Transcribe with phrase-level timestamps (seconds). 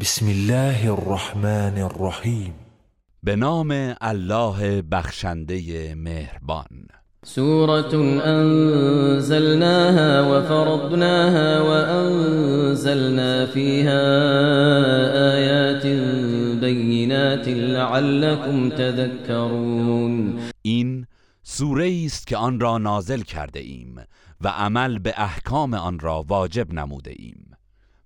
[0.00, 2.54] بسم الله الرحمن الرحیم
[3.22, 6.86] به نام الله بخشنده مهربان.
[7.24, 7.94] سورة
[8.24, 9.60] أنزلناها
[10.22, 14.02] وفرضناها وأنزلنا فيها
[15.34, 15.86] آيات
[16.60, 20.38] بينات لعلكم تذكرون.
[20.62, 21.06] این
[21.42, 24.04] سوره است که آن را نازل کرده ایم
[24.40, 27.48] و عمل به احکام آن را واجب نموده ایم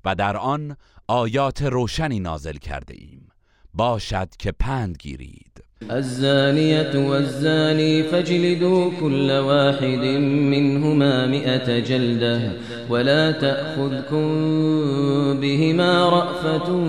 [0.04, 0.76] و در آن
[1.08, 3.28] آیات روشنی نازل کرده ایم.
[3.74, 5.52] باشد که پند گیرید.
[5.90, 10.04] الزانية والزاني فاجلدوا كل واحد
[10.52, 12.52] منهما مئة جلدة
[12.90, 14.26] ولا تأخذكم
[15.40, 16.84] بهما رأفة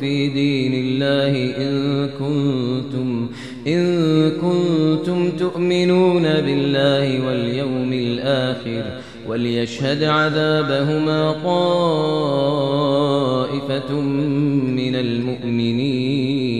[0.00, 3.30] في دين الله إن كنتم
[3.66, 9.07] إن كنتم تؤمنون بالله واليوم الآخر.
[9.28, 11.32] وليشهد عذابهما
[13.42, 16.58] طائفة من المؤمنين.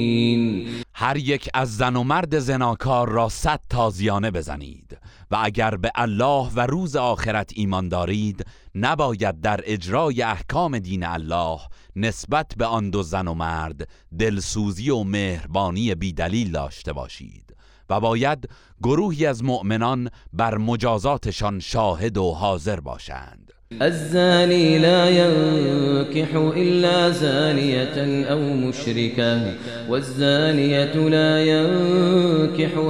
[0.95, 4.99] هر یک از زن و مرد زناکار را صد تازیانه بزنید
[5.31, 11.59] و اگر به الله و روز آخرت ایمان دارید نباید در اجرای احکام دین الله
[11.97, 13.89] نسبت به آن دو زن و مرد
[14.19, 17.48] دلسوزی و مهربانی بیدلیل داشته باشید.
[17.91, 18.49] و باید
[18.83, 23.53] گروهی از مؤمنان بر مجازاتشان شاهد و حاضر باشند.
[23.81, 29.55] الزاني لا ينكح إلا زانية أو مشركة
[29.89, 32.89] والزانية لا ينكحها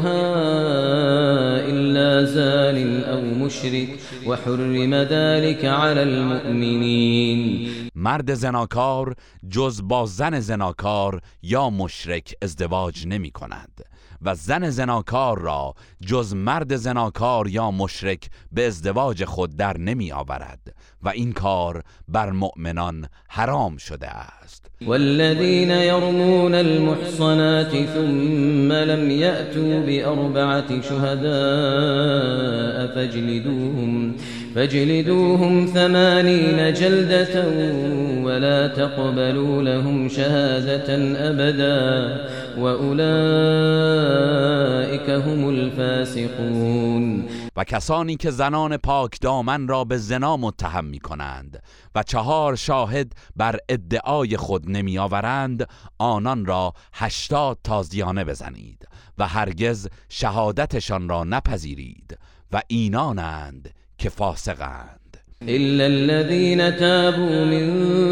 [1.69, 3.89] إلا زان أو مشرك
[4.27, 9.15] وحرم ذلك على المؤمنين مرد زناکار
[9.49, 13.88] جز با زن زناکار یا مشرک ازدواج نمی کند.
[14.22, 20.74] و زن زناکار را جز مرد زناکار یا مشرک به ازدواج خود در نمی آورد
[21.02, 24.66] و این کار بر مؤمنان حرام شده است.
[24.86, 32.39] والذين يرمون المحصنات ثم لم يأتوا بأربعة شهداء
[32.95, 34.14] فاجلدوهم
[34.58, 37.48] فاجلدوهم ثمانين جلدة
[38.24, 40.95] ولا تقبلوا لهم شهادة
[41.30, 42.20] أبدا
[42.58, 42.98] وأولئك
[45.11, 47.24] هم الفاسقون.
[47.57, 51.63] و کسانی که زنان پاک دامن را به زنا متهم می کنند
[51.95, 58.89] و چهار شاهد بر ادعای خود نمی آورند آنان را هشتاد تازیانه بزنید
[59.19, 62.19] و هرگز شهادتشان را نپذیرید
[62.52, 64.98] و اینانند که فاسقند.
[65.42, 67.69] إلا الذين تابوا من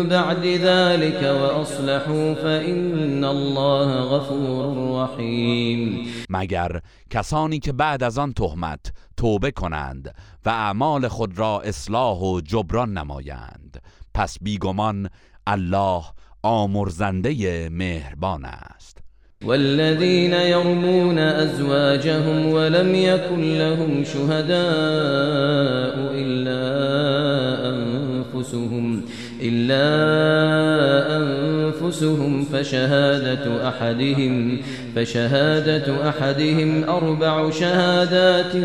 [0.09, 6.07] بعد ذلك وأصلحوا فإن الله غفور رحيم.
[6.31, 6.81] مگر
[7.11, 10.15] کسانی که بعد از آن تهمت توبه کنند
[10.45, 13.83] و اعمال خود را اصلاح و جبران نمایند
[14.15, 15.09] پس بیگمان
[15.47, 16.03] الله
[16.43, 19.06] آمرزنده مهربان است.
[19.45, 26.63] والذين يرمون أزواجهم ولم يكن لهم شهداء إلا
[27.69, 29.03] أنفسهم
[29.43, 29.87] إلا
[31.17, 34.61] أنفسهم فشهادة أحدهم
[34.95, 38.57] فشهادة أحدهم أربع شهادات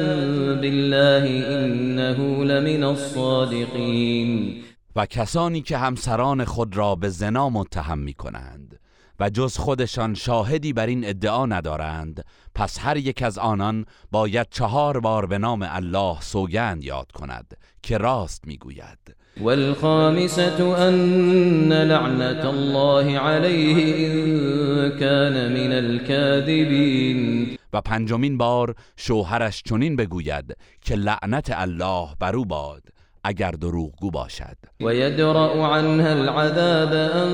[0.62, 4.62] بالله إنه لمن الصادقين.
[4.96, 8.81] و کسانی که همسران خود را به زنا متهم می کنند
[9.22, 12.26] و جز خودشان شاهدی بر این ادعا ندارند.
[12.56, 17.98] پس هر یک از آنان باید چهار بار به نام الله سوگند یاد کند که
[17.98, 19.16] راست می‌گوید.
[19.42, 27.58] والخامسة أن لعنة الله عليه إن كان من الكاذبين.
[27.74, 32.84] و پنجمین بار شوهرش چنین بگوید که لعنت الله بر او باد.
[33.24, 34.58] اگر دروغگو باشد.
[34.82, 37.32] ويدرأ عنها العذاب أن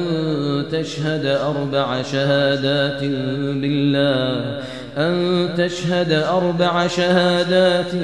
[0.71, 3.03] تشهد أربع شهادات
[3.61, 4.63] بالله
[4.97, 7.95] أن تشهد أربع شهادات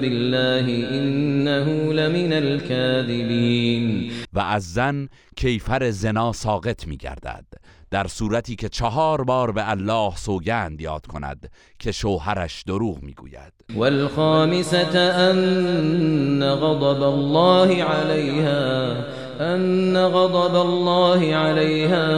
[0.00, 7.44] بالله إنه لمن الكاذبين و از زن کیفر زنا ساقط می گردد
[7.92, 13.52] در صورتی که چهار بار به الله سوگند یاد کند که شوهرش دروغ می‌گوید.
[13.76, 14.98] والخامسة
[15.30, 18.92] أن غضب الله عليها
[19.40, 22.08] أن غضب الله عليها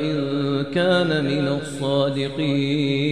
[0.00, 0.18] إن
[0.74, 3.08] كان من الصادقين.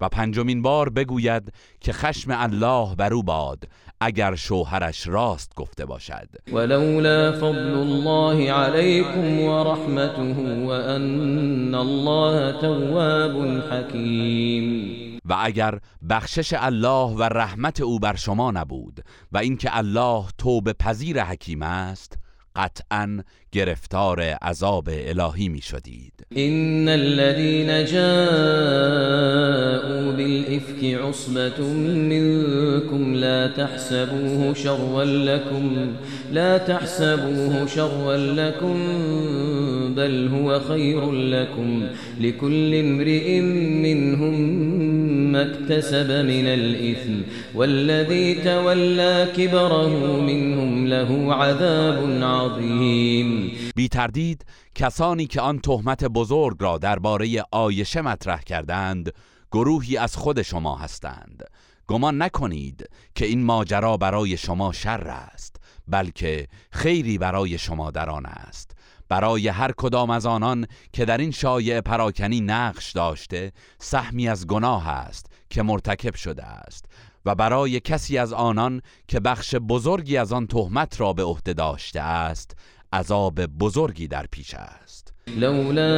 [0.00, 3.68] و پنجمین بار بگوید که خشم الله بر او باد.
[4.04, 6.28] اگر شوهرش راست گفته باشد.
[6.52, 15.78] ولولا فضل الله عليكم ورحمته وأن الله تواب حكيم و اگر
[16.08, 19.00] بخشش الله و رحمت او بر شما نبود
[19.32, 22.18] و اینکه الله توبه پذیر حکیم است
[22.56, 23.22] قطعا
[23.52, 28.12] گرفتار عذاب الهی می شدید إن الذين جاءوا
[30.12, 31.60] بالإفك عصبة
[31.94, 35.92] منكم لا تحسبوه شرا لكم
[36.32, 38.76] لا تحسبوه شرا لكم
[39.96, 41.82] بل هو خير لكم.
[42.20, 43.40] لكل امرئ
[43.86, 44.40] منهم
[45.32, 47.14] ما اكتسب من الإثم
[47.54, 53.41] والذي تولى كبره منهم له عذاب عظيم.
[53.76, 59.12] بی تردید کسانی که آن تهمت بزرگ را درباره آیشه مطرح کردند
[59.52, 61.44] گروهی از خود شما هستند.
[61.86, 65.56] گمان نکنید که این ماجرا برای شما شر است
[65.88, 68.70] بلکه خیری برای شما در آن است.
[69.08, 74.88] برای هر کدام از آنان که در این شایع پراکنی نقش داشته سهمی از گناه
[74.88, 76.84] است که مرتکب شده است
[77.26, 82.00] و برای کسی از آنان که بخش بزرگی از آن تهمت را به عهده داشته
[82.00, 82.56] است
[82.92, 85.12] عذاب بزرگی در پیش است.
[85.36, 85.92] لولا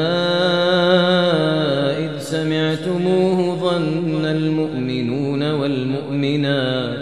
[1.99, 6.99] إذ سمعتموه ظن المؤمنون والمؤمنات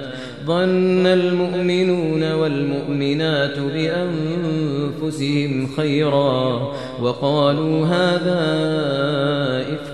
[0.46, 6.72] ظن المؤمنون والمؤمنات بأنفسهم خيرا
[7.02, 8.42] وقالوا هذا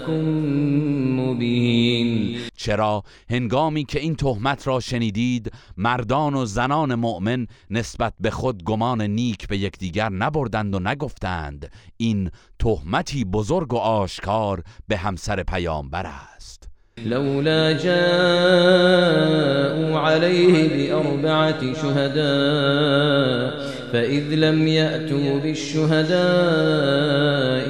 [0.09, 0.48] مبين
[2.59, 9.03] چرا هنگامی که این تهمت را شنیدید مردان و زنان مؤمن نسبت به خود گمان
[9.03, 16.69] نیک به یکدیگر نبردند و نگفتند این تهمتی بزرگ و آشکار به همسر پیامبر است.
[17.05, 17.99] لولا جاءوا
[20.01, 23.51] عليه بأربعة شهداء
[23.93, 26.17] فإذ لم يأتوا بالشهداء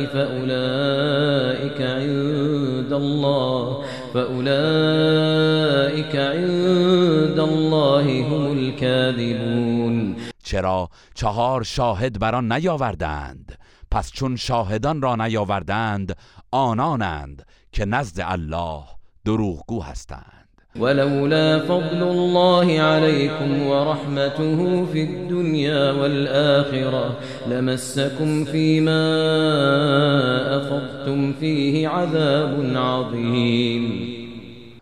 [0.07, 3.85] فأولئك عند الله.
[4.15, 5.77] فأولئك
[6.17, 10.17] عند الله هم الكاذبون.
[10.43, 13.59] چرا چهار شاهد بر آن نیاوردند؟
[13.91, 16.17] پس چون شاهدان را نیاوردند
[16.51, 18.83] آنانند که نزد الله
[19.25, 20.38] دروغگو هستند.
[20.77, 29.03] ولولا فضل الله عليكم ورحمته في الدنيا والآخرة لمسكم فيما
[30.57, 34.19] أفضتم فيه عذاب عظيم.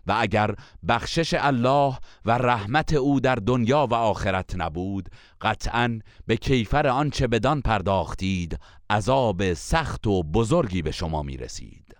[0.08, 0.54] و اگر
[0.88, 5.08] بخشش الله و رحمت او در دنیا و آخرت نبود
[5.40, 8.58] قطعا به کیفر آنچه بدان پرداختید
[8.90, 11.85] عذاب سخت و بزرگی به شما می رسید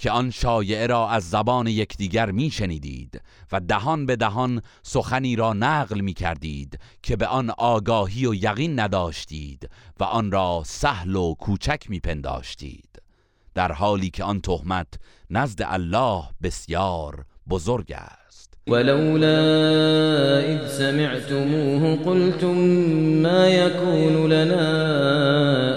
[0.00, 5.52] که آن شایعه را از زبان یکدیگر می شنیدید و دهان به دهان سخنی را
[5.52, 9.70] نقل می کردید که به آن آگاهی و یقین نداشتید
[10.00, 13.02] و آن را سهل و کوچک می پنداشتید
[13.54, 14.88] در حالی که آن تهمت
[15.30, 18.19] نزد الله بسیار بزرگ است.
[18.70, 19.40] ولولا
[20.52, 22.58] إذ سمعتموه قلتم
[23.22, 24.66] ما يكون لنا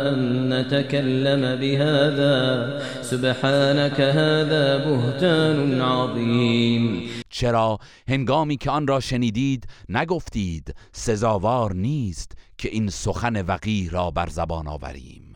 [0.09, 7.09] أن نتكلم بهذا؟ سبحانك هذا بهتان عظيم.
[7.29, 14.29] چرا هنگامی که آن را شنیدید نگفتید سزاوار نیست که این سخن وقیح را بر
[14.29, 15.33] زبان آوریم؟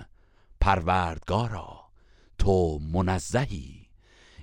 [0.62, 1.79] پروردگارا
[2.39, 3.88] تو منزهی.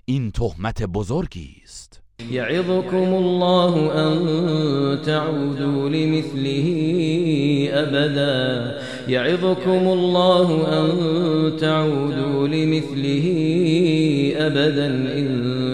[0.04, 1.83] این تهمت بزرگی است.
[2.30, 3.74] يعظكم الله
[4.06, 6.66] أن تعودوا لمثله
[7.72, 8.78] أبدا.
[9.08, 10.48] يعظكم الله
[10.80, 13.26] أن تعودوا لمثله
[14.36, 14.86] أبدا
[15.18, 15.28] إن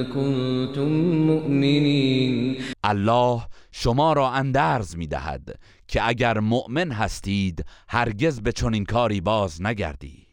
[0.04, 0.88] كنتم
[1.26, 2.56] مؤمنين.
[2.84, 3.42] الله
[3.72, 10.29] شما را اندرز می دهد که اگر مؤمن هستید هرگز به چنین کاری باز نگردید.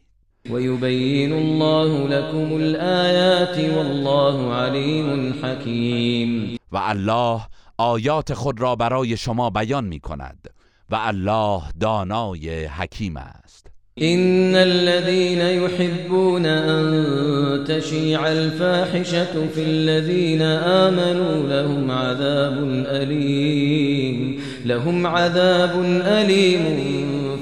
[0.50, 6.58] ويبين الله لكم الآيات والله عليم حكيم.
[6.72, 7.40] و الله
[7.78, 10.50] آیات خود را برای شما بیان می کند
[10.90, 13.66] و الله دانای حکیم است.
[14.00, 24.40] إن الذين يحبون أن تشيع الفاحشة في الذين آمنوا لهم عذاب أليم.
[24.64, 26.64] لهم عذاب أليم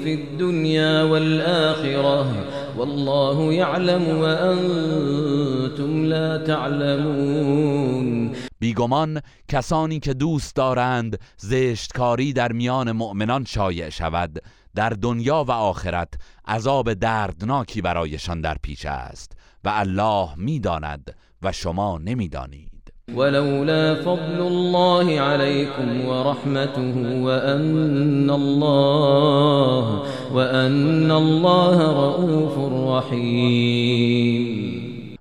[0.03, 2.56] في الدنيا والآخرة.
[2.77, 8.31] والله يعلم وأنتم لا تعلمون.
[8.59, 14.39] بیگمان کسانی که دوست دارند زشتکاری در میان مؤمنان شایع شود
[14.75, 16.13] در دنیا و آخرت
[16.47, 19.31] عذاب دردناکی برایشان در پیش است
[19.63, 22.66] و الله می‌داند و شما نمی‌دانید.
[23.15, 32.57] ولولا فضل الله عليكم ورحمته وأن الله وأن الله رؤوف
[32.97, 34.57] رحیم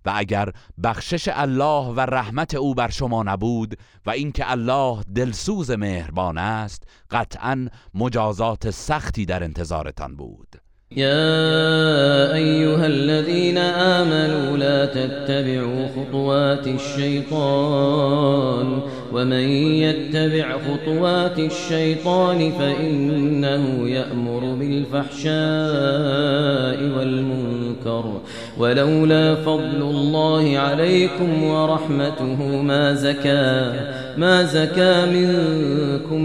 [0.06, 0.52] و اگر
[0.82, 7.68] بخشش الله و رحمت او بر شما نبود و اینکه الله دلسوز مهربان است قطعا
[7.94, 10.65] مجازات سختی در انتظارتان بود.
[10.92, 18.26] يا أيها الذين آمنوا لا تتبعوا خطوات الشيطان
[19.12, 19.48] ومن
[19.82, 25.32] يتبع خطوات الشيطان فإنه يأمر بالفحشاء
[26.98, 28.20] والمنكر
[28.58, 33.72] ولولا فضل الله عليكم ورحمته ما زكى
[34.16, 36.22] ما زكى منكم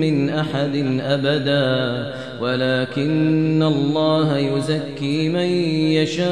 [0.00, 5.48] من أحد أبدا ولكن الله يزكي من
[5.98, 6.28] يشاء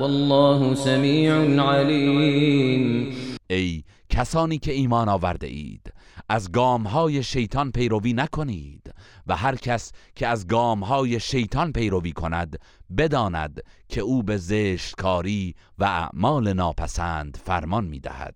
[0.00, 3.16] والله سمیع علیم
[3.50, 5.92] ای کسانی که ایمان آورده اید
[6.28, 8.94] از گام های شیطان پیروی نکنید
[9.26, 12.58] و هر کس که از گام های شیطان پیروی کند
[12.98, 18.34] بداند که او به زشتکاری و اعمال ناپسند فرمان می‌دهد.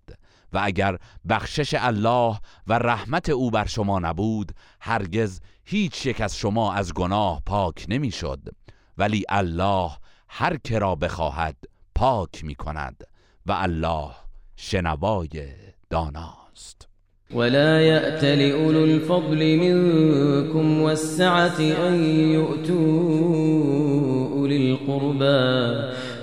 [0.53, 0.97] و اگر
[1.29, 7.41] بخشش الله و رحمت او بر شما نبود هرگز هیچ یک از شما از گناه
[7.45, 8.39] پاک نمی‌شد
[8.97, 9.91] ولی الله
[10.29, 11.55] هر که را بخواهد
[11.95, 13.03] پاک می کند
[13.45, 14.11] و الله
[14.55, 15.29] شنوای
[15.89, 16.87] داناست.
[17.35, 22.77] ولا يأت لأولو الفضل منكم والسعة أن يؤتوا
[24.33, 24.71] أولي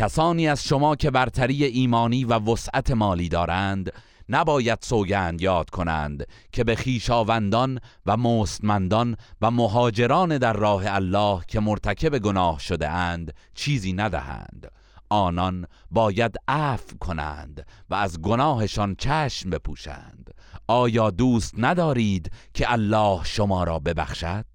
[0.00, 3.92] کسانی از شما که برتری ایمانی و وسعت مالی دارند
[4.28, 11.60] نباید سوگند یاد کنند که به خیشاوندان و مستمندان و مهاجران در راه الله که
[11.60, 14.72] مرتکب گناه شده اند چیزی ندهند.
[15.08, 20.30] آنان باید عفو کنند و از گناهشان چشم بپوشند.
[20.68, 24.46] آیا دوست ندارید که الله شما را ببخشد؟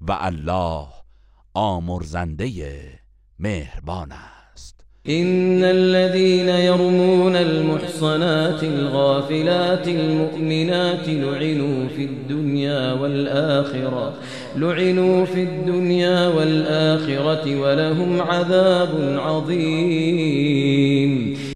[0.00, 0.86] و الله
[1.54, 3.00] آمرزنده
[3.38, 4.33] مهربان است.
[5.08, 14.14] إن الذين يرمون المحصنات الغافلات المؤمنات لعنوا في الدنيا والآخرة
[14.56, 20.34] لعنوا في الدنيا والآخرة ولهم عذاب عظيم.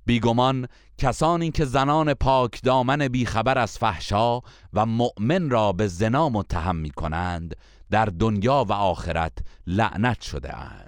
[0.07, 4.41] بیگمان کسانی که زنان پاک دامن بیخبر از فحشا
[4.73, 7.57] و مؤمن را به زنا متهم می کنند
[7.91, 9.33] در دنیا و آخرت
[9.67, 10.88] لعنت شده اند.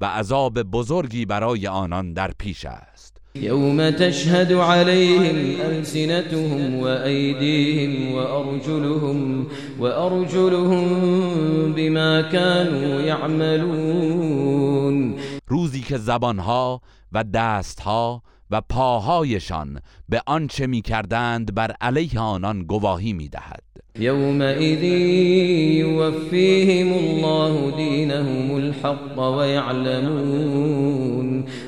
[0.00, 3.18] و عذاب بزرگی برای آنان در پیش است.
[3.34, 9.46] یوم تشهد عليهم ألسنتهم وأيديهم وأرجلهم
[9.78, 10.88] وأرجلهم
[11.72, 14.58] بما كانوا يعملون
[15.46, 16.80] روزی که زبانها
[17.12, 23.62] و دستها و پاهایشان به آنچه می کردند بر علیه آنان گواهی می دهد
[23.98, 24.84] يومئذ
[25.82, 30.68] يوفيهم الله دينهم الحق ويعلمون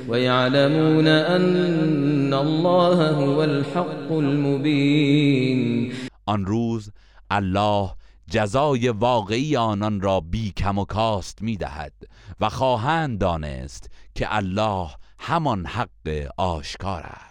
[0.07, 5.91] ويعلمون أن الله هو الحق المبين.
[6.29, 6.91] آن روز
[7.31, 7.91] الله
[8.31, 11.93] جزای واقعی آنان را بی کم و کاست می دهد
[12.39, 14.87] و خواهند دانست که الله
[15.19, 17.30] همان حق آشکار است.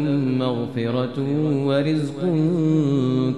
[0.51, 1.21] مغفرة
[1.65, 2.21] ورزق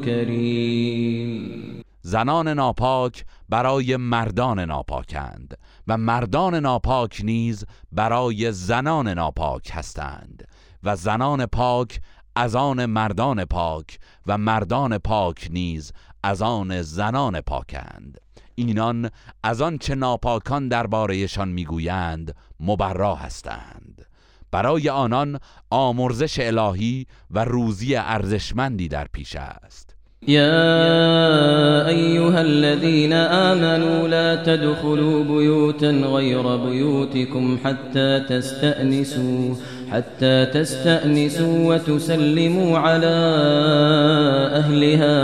[0.06, 1.64] کریم
[2.02, 10.48] زنان ناپاک برای مردان ناپاکند و مردان ناپاک نیز برای زنان ناپاک هستند
[10.84, 12.02] و زنان پاک
[12.36, 15.94] از آن مردان پاک و مردان پاک نیز
[16.24, 18.18] از آن زنان پاکند.
[18.56, 19.10] اینان
[19.44, 24.06] از آن چه ناپاکان دربارهشان می‌گویند مبرا هستند.
[24.54, 29.96] برای آنان آمرزش الهی و روزی ارزشمندی در پیش است.
[30.28, 39.56] يا أيها الذين آمنوا لا تدخلوا بيوتا غير بيوتكم حتى تستأنسوا
[39.92, 43.16] حتى تستأنسوا وتسلموا على
[44.56, 45.18] أهلها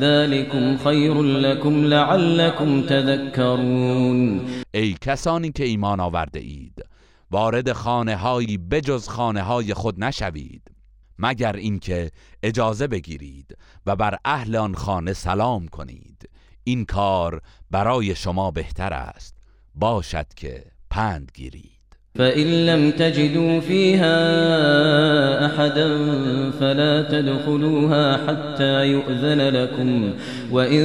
[0.00, 4.40] ذلكم خير لكم لعلكم تذكرون
[4.74, 6.93] ای کسانی که ایمان آورده اید
[7.30, 10.70] وارد خانه هایی بجز خانه های خود نشوید
[11.18, 12.10] مگر اینکه
[12.42, 16.30] اجازه بگیرید و بر اهل آن خانه سلام کنید.
[16.64, 19.36] این کار برای شما بهتر است.
[19.74, 21.73] باشد که پند گیرید.
[22.18, 24.16] فإن لم تجدوا فيها
[25.46, 25.88] أحدا
[26.50, 30.14] فلا تدخلوها حتى يؤذن لكم
[30.50, 30.84] وإن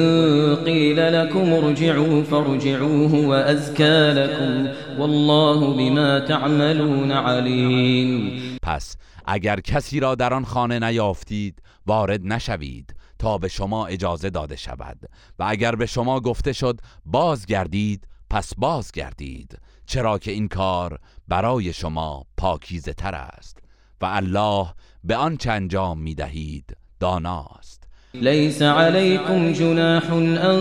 [0.55, 4.67] قيل لكم ارجعوا فارجعوه وأزكى لكم
[5.01, 8.41] والله بما تعملون عليم.
[8.62, 14.55] پس اگر کسی را در آن خانه نیافتید وارد نشوید تا به شما اجازه داده
[14.55, 14.98] شود
[15.39, 19.59] و اگر به شما گفته شد بازگردید پس بازگردید.
[19.89, 23.58] چرا که این کار برای شما پاکیزه تر است
[24.01, 24.67] و الله
[25.03, 27.84] به آنچه انجام می دهید داناست.
[28.13, 30.60] ليس عليكم جناح أن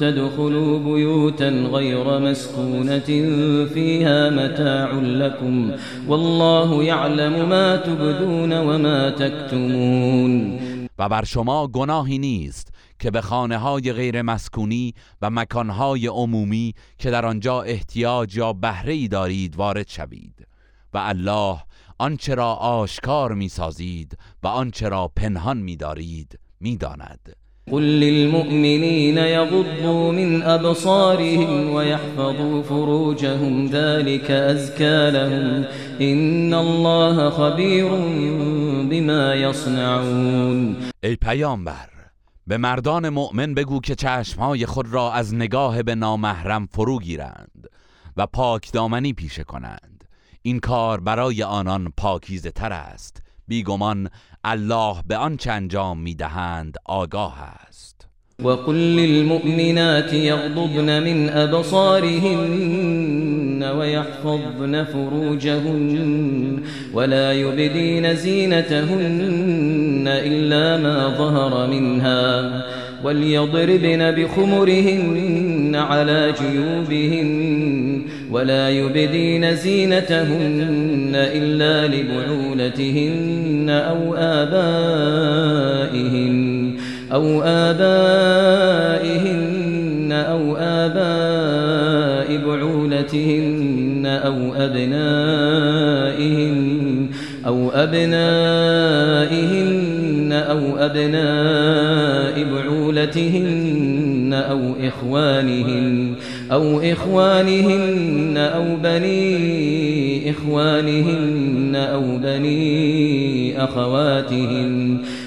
[0.00, 2.98] تدخلوا بيوتا غير مسكونة
[3.74, 5.72] فيها متاع لكم
[6.08, 10.58] والله يعلم ما تبدون وما تكتمون
[10.98, 17.10] و بر شما گناهی نیست که به خانه های غیر مسکونی و مکانهای عمومی که
[17.10, 20.46] در آنجا احتیاج یا بهره دارید وارد شوید
[20.94, 21.58] و الله
[21.98, 27.36] آنچه را آشکار می سازید و آنچه را پنهان می دارید می داند
[27.70, 35.64] قل للمؤمنين يغضوا من أبصارهم ويحفظوا فروجهم ذلك أزكى لهم
[36.00, 37.88] إن الله خبير
[38.90, 41.97] بما يصنعون ای پیامبر
[42.48, 47.68] به مردان مؤمن بگو که چشمهای خود را از نگاه به نامحرم فرو گیرند
[48.16, 50.04] و پاک دامنی پیشه کنند.
[50.42, 53.22] این کار برای آنان پاکیزه تر است.
[53.48, 54.08] بیگمان
[54.44, 57.67] الله به آنچه انجام می‌دهند آگاه است.
[58.44, 62.84] وقل للمؤمنات يغضضن من أبصارهن
[63.78, 66.58] ويحفظن فروجهن
[66.94, 72.64] ولا يبدين زينتهن إلا ما ظهر منها
[73.04, 85.28] وليضربن بخمرهن على جيوبهن ولا يبدين زينتهن إلا لبعولتهن أو آبائهن
[87.12, 89.08] أو آبائهن
[90.12, 95.88] أو آباء بعولتهن أو أبنائهن
[97.46, 98.88] أو أبنائهن
[100.32, 106.14] أو أبناء بعولتهن أو إخوانهن
[106.52, 114.98] أو إخوانهن أو بني إخوانهن أو بني أخواتهن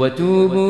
[0.00, 0.60] وتوبوا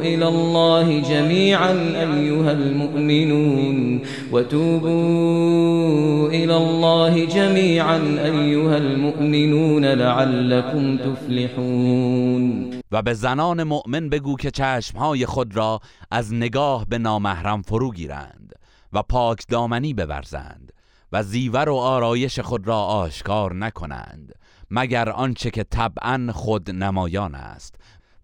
[0.00, 4.00] إلى الله جميعا أيها المؤمنون.
[4.32, 12.70] وتوبوا إلى الله جميعا أيها المؤمنون لعلكم تفلحون.
[12.92, 18.52] و به زنان مؤمن بگو که چشمهای خود را از نگاه به نامحرم فرو گیرند
[18.92, 20.72] و پاک دامنی بورزند
[21.12, 24.33] و زیور و آرایش خود را آشکار نکنند.
[24.70, 27.74] مگر آنچه که طبعا خود نمایان است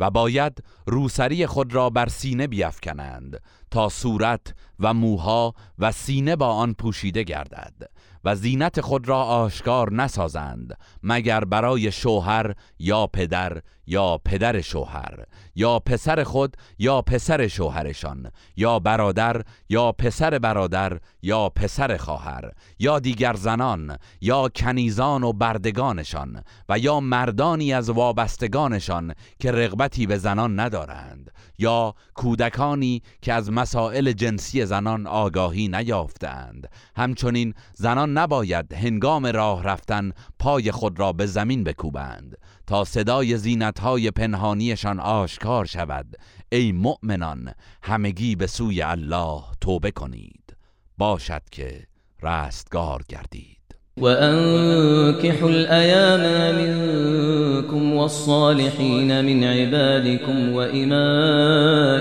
[0.01, 3.41] و باید روسری خود را بر سینه بیافکنند.
[3.71, 7.91] تا صورت و موها و سینه با آن پوشیده گردد
[8.25, 15.79] و زینت خود را آشکار نسازند مگر برای شوهر یا پدر یا پدر شوهر یا
[15.79, 23.35] پسر خود یا پسر شوهرشان یا برادر یا پسر برادر یا پسر خواهر یا دیگر
[23.35, 31.31] زنان یا کنیزان و بردگانشان و یا مردانی از وابستگانشان که رغبتی به زنان ندارند
[31.61, 36.71] یا کودکانی که از مسائل جنسی زنان آگاهی نیافتند.
[36.97, 44.11] همچنین زنان نباید هنگام راه رفتن پای خود را به زمین بکوبند تا صدای زینتهای
[44.11, 46.17] پنهانیشان آشکار شود.
[46.53, 50.57] ای مؤمنان همگی به سوی الله توبه کنید.
[50.99, 51.87] باشد که
[52.23, 53.60] رستگار گردید.
[53.97, 62.01] وأنكحوا الأيام منكم والصالحين من عبادكم وإمائكم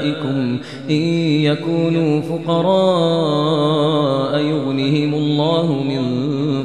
[0.89, 1.01] إن
[1.43, 3.59] يكونوا فقراء
[4.39, 6.03] يغنهم الله من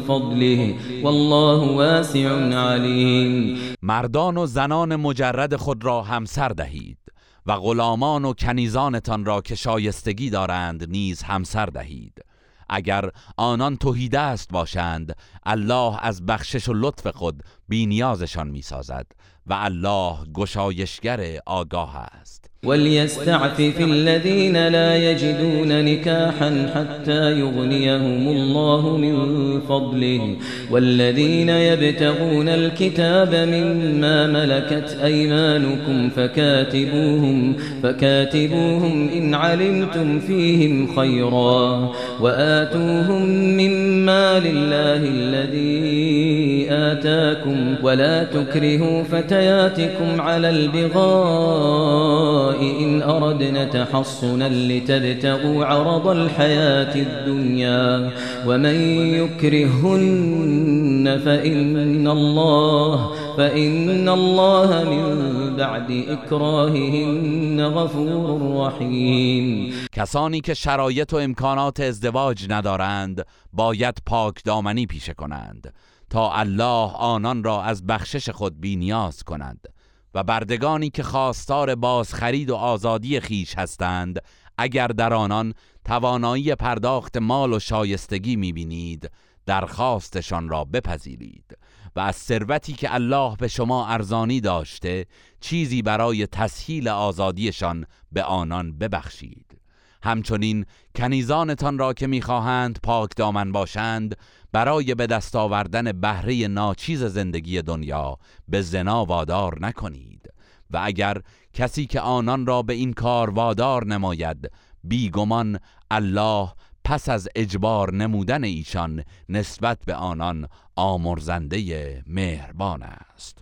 [0.01, 3.59] فضله والله واسع عليم.
[3.83, 6.99] مردان و زنان مجرد خود را همسر دهید
[7.47, 12.25] و غلامان و کنیزانتان را که شایستگی دارند نیز همسر دهید.
[12.69, 19.07] اگر آنان توحیده است باشند الله از بخشش و لطف خود بینیازشان می‌سازد
[19.47, 22.54] و الله گشایشگر آگاه است.
[22.65, 29.17] وليستعفف الذين لا يجدون نكاحا حتى يغنيهم الله من
[29.61, 30.37] فضله.
[30.71, 41.93] والذين يبتغون الكتاب مما ملكت أيمانكم فكاتبوهم فكاتبوهم إن علمتم فيهم خيرا.
[42.21, 47.75] وآتوهم مما لله الذي آتاكم.
[47.83, 58.13] ولا تكرهوا فتياتكم على البغاء إن أردنا تحصنا لتبتغوا عرض الحياة الدنيا
[58.47, 58.75] ومن
[59.21, 69.73] يكرهن فإن الله فإن الله من بعد إكراههن غفور رحيم.
[69.93, 75.75] کسانی که شرایط و امکانات ازدواج ندارند باید پاک دامنی پیشه کنند
[76.11, 79.74] تا الله آنان را از بخشش خود بینیاز کند.
[80.15, 84.19] و بردگانی که خواستار بازخرید و آزادی خیش هستند
[84.59, 89.11] اگر در آنان توانایی پرداخت مال و شایستگی می‌بینید
[89.47, 91.59] درخواستشان را بپذیرید.
[91.97, 95.07] و از ثروتی که الله به شما ارزانی داشته
[95.41, 99.59] چیزی برای تسهیل آزادیشان به آنان ببخشید.
[100.03, 104.17] همچنین کنیزانتان را که می‌خواهند پاک دامن باشند
[104.55, 108.17] برای به دست آوردن بهره ناچیز زندگی دنیا
[108.49, 110.33] به زنا وادار نکنید
[110.71, 111.17] و اگر
[111.53, 114.51] کسی که آنان را به این کار وادار نماید
[114.85, 115.59] بیگمان
[115.91, 116.49] الله
[116.85, 123.39] پس از اجبار نمودن ایشان نسبت به آنان آمرزنده مهربان است.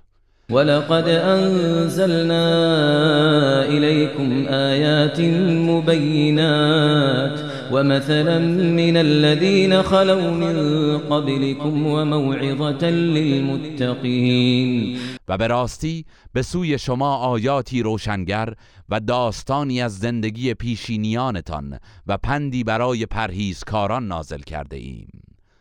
[0.50, 2.44] ولقد أنزلنا
[3.64, 5.20] إليكم آيات
[5.70, 8.38] مبينات ومثلا
[8.78, 10.56] من الذين خلوا من
[10.98, 14.98] قبلكم وموعظة للمتقين.
[15.28, 18.54] و به راستی به سوی شما آیاتی روشنگر
[18.88, 25.21] و داستانی از زندگی پیشینیانتان و پندی برای پرهیزکاران نازل کرده ایم.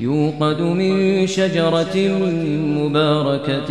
[0.00, 1.96] يوقد من شجرة
[2.78, 3.70] مباركة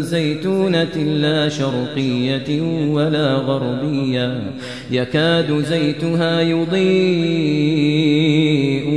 [0.00, 4.52] زيتونة لا شرقية ولا غربية.
[4.90, 6.88] يكاد زيتها يضيء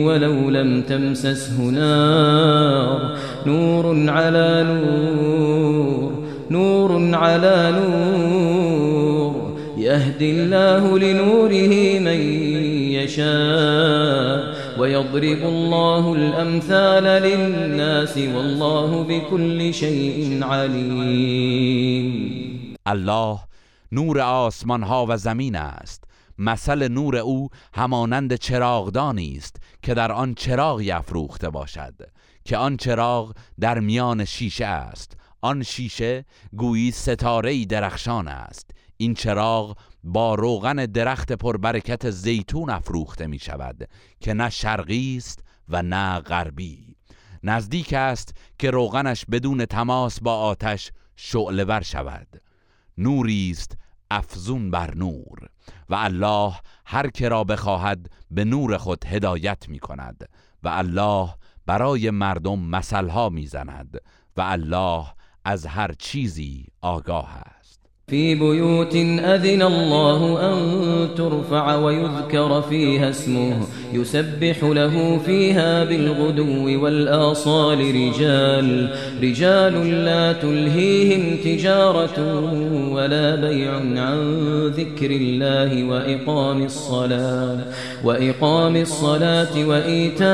[0.06, 3.15] ولو لم تمسسه نار.
[3.45, 6.12] نور على نور
[6.52, 9.52] نور على نور.
[9.78, 12.70] يهدي الله لنوره من
[13.04, 22.12] يشاء ويضرب الله الأمثال للناس والله بكل شيء عليم.
[22.88, 23.40] الله
[23.92, 26.04] نور آسمان ها و زمین است.
[26.38, 31.94] مثل نور او همانند چراغدانی است که در آن چراغی افروخته باشد
[32.46, 35.18] که آن چراغ در میان شیشه است.
[35.42, 38.72] آن شیشه گویی ستاره درخشان است.
[38.98, 45.82] این چراغ با روغن درخت پربرکت زیتون افروخته می شود که نه شرقی است و
[45.82, 46.96] نه غربی.
[47.44, 52.28] نزدیک است که روغنش بدون تماس با آتش شعلور شود.
[52.98, 53.78] نوری است
[54.12, 55.50] افزون بر نور
[55.90, 56.54] و الله
[56.86, 60.30] هر که را بخواهد به نور خود هدایت می کند
[60.64, 61.36] و الله
[61.66, 63.98] برای مردم مثلها می‌زند
[64.38, 65.06] و الله
[65.46, 67.61] از هر چیزی آگاه است.
[68.12, 70.58] في بيوت أذن الله أن
[71.15, 73.54] ترفع ويذكر فيها اسمه
[73.93, 78.89] يسبح له فيها بالغدو والآصال رجال
[79.24, 82.43] رجال لا تلهيهم تجارة
[82.91, 87.58] ولا بيع عن ذكر الله وإقام الصلاة
[88.04, 90.32] وإقام الصلاة وإيتاء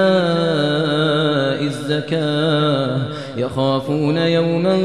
[1.63, 3.02] الزكاة
[3.38, 4.78] يخافون يوما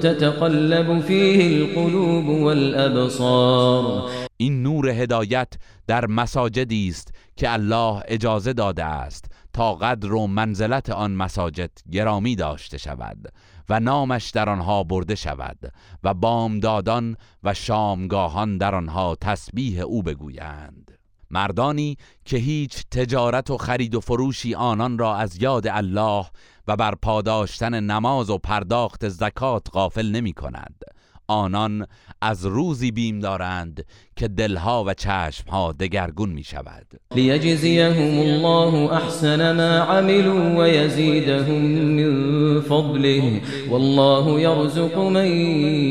[0.00, 2.07] تتقلب فيه القلوب
[2.44, 4.10] والأبصار.
[4.36, 5.52] این نور هدایت
[5.86, 12.36] در مساجدی است که الله اجازه داده است تا قدر و منزلت آن مساجد گرامی
[12.36, 13.32] داشته شود
[13.68, 15.72] و نامش در آنها برده شود
[16.04, 20.98] و بامدادان و شامگاهان در آنها تسبیح او بگویند.
[21.30, 26.26] مردانی که هیچ تجارت و خرید و فروشی آنان را از یاد الله
[26.68, 30.74] و بر پاداشتن نماز و پرداخت زکات غافل نمی کند
[31.28, 31.86] آنان
[32.22, 33.84] از روزی بیم دارند
[34.16, 36.86] که دلها و چشمها دگرگون می شود.
[37.14, 45.26] لیجزیهم الله احسن ما عملوا و یزیدهم من فضله والله یرزق من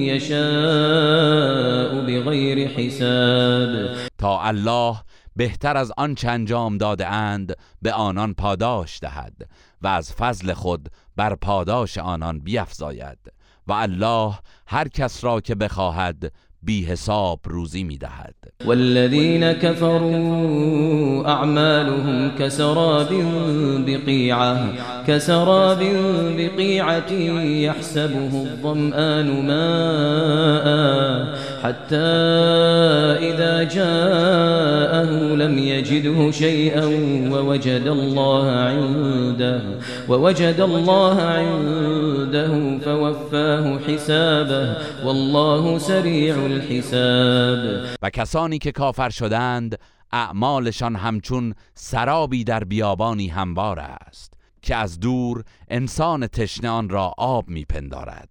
[0.06, 3.96] یشاء بغیر حساب.
[4.18, 4.96] تا الله
[5.36, 9.50] بهتر از آنچه انجام داده اند به آنان پاداش دهد
[9.82, 13.37] و از فضل خود بر پاداش آنان بیفزاید.
[13.68, 16.32] و الله هر کس را که بخواهد
[16.68, 18.34] بی حساب روزی میدهد
[18.66, 23.10] والذین كفروا اعمالهم كسراب
[23.86, 24.74] بقيعه
[25.08, 25.80] كسراب
[26.38, 27.12] بقيعه
[27.44, 30.68] يحسبه الظمآن ماء
[31.64, 31.96] حتى
[33.30, 36.86] إذا جاءه لم يجده شيئا
[37.32, 39.62] ووجد الله عنده
[40.10, 44.76] ووجد الله عنده فوفاه حسابه
[45.06, 47.98] والله سریع الحساب.
[48.02, 49.80] و کسانی که کافر شدند
[50.12, 57.50] اعمالشان همچون سرابی در بیابانی هموار است که از دور انسان تشنه آن را آب
[57.50, 58.30] میپندارد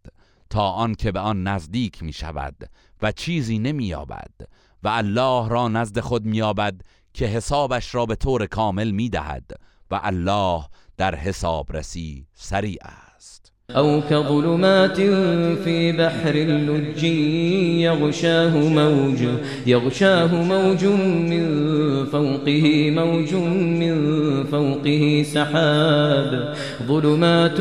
[0.50, 2.56] تا آن که به آن نزدیک می شود
[3.02, 4.30] و چیزی نمی یابد
[4.82, 6.80] و الله را نزد خود مییابد
[7.14, 9.50] که حسابش را به طور کامل می دهد
[9.90, 10.64] و الله
[10.96, 13.05] در حسابرسی سریع است.
[13.70, 15.00] أو كظلمات
[15.64, 17.04] في بحر اللج
[17.82, 19.18] يغشاه موج
[19.66, 20.84] يغشاه موج
[21.30, 21.46] من
[22.04, 23.34] فوقه موج
[23.80, 23.94] من
[24.44, 26.54] فوقه سحاب.
[26.88, 27.60] ظلمات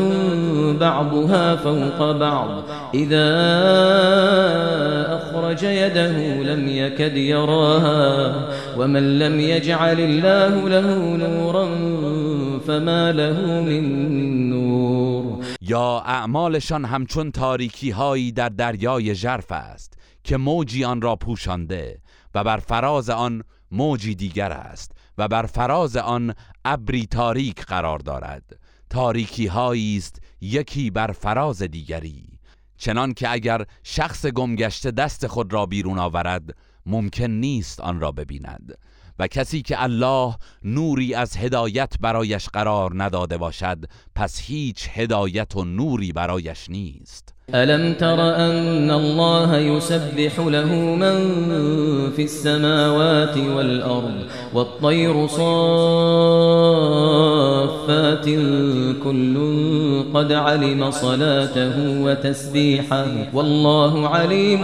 [0.80, 2.64] بعضها فوق بعض
[2.94, 3.28] إذا
[5.16, 8.34] أخرج يده لم يكد يراها.
[8.78, 11.70] ومن لم يجعل الله له نورا
[12.66, 15.46] فما له من نور.
[15.62, 22.02] یا اعمالشان همچون تاریکی هایی در دریای ژرف است که موجی آن را پوشانده
[22.36, 26.34] و بر فراز آن موجی دیگر است و بر فراز آن
[26.66, 28.60] ابری تاریک قرار دارد.
[28.90, 32.24] تاریکی هایی است یکی بر فراز دیگری.
[32.78, 38.78] چنان که اگر شخص گمگشته دست خود را بیرون آورد ممکن نیست آن را ببیند.
[39.20, 43.78] و کسی که الله نوری از هدایت برایش قرار نداده باشد
[44.16, 47.36] پس هیچ هدایت و نوری برایش نیست.
[47.54, 51.42] ألم تر أن الله يسبح له من
[52.16, 55.46] في السماوات والأرض والطير صافات
[59.04, 59.36] كل
[60.14, 64.62] قد علم صلاته وتسبيحه والله عليم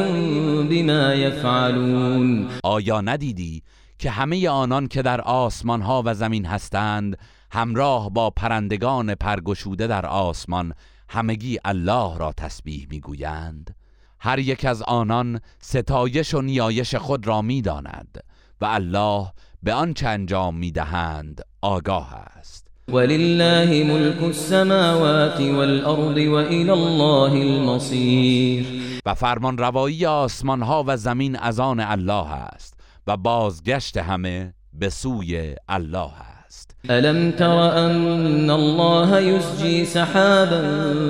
[0.70, 3.64] بما يفعلون آیا ندیدی
[4.02, 7.18] که همه آنان که در آسمان ها و زمین هستند
[7.52, 10.74] همراه با پرندگان پرگشوده در آسمان
[11.10, 13.76] همگی الله را تسبیح می‌گویند.
[14.20, 18.24] هر یک از آنان ستایش و نیایش خود را می‌داند
[18.62, 19.28] و الله
[19.64, 22.68] به آنچه انجام می‌دهند آگاه است.
[22.88, 28.66] ولله ملك السماوات والأرض وإلى الله المصير
[29.06, 32.71] و فرمان روایی آسمان ها و زمین از آن الله است.
[33.08, 36.12] و بازگشت همه به سوی الله
[36.46, 36.76] است.
[36.90, 40.62] ألم تر أن الله يسجي سحابا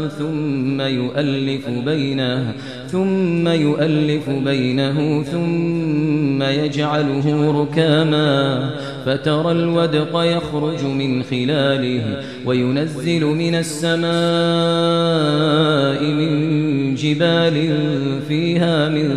[0.08, 2.54] ثم يؤلف بينه
[2.88, 8.70] ثم يؤلف بينه ثم يجعله ركاما
[9.06, 14.12] فترى الودق يخرج من خلاله وينزل من السماء
[16.04, 16.32] من
[16.96, 17.58] جبال
[18.28, 19.10] فيها من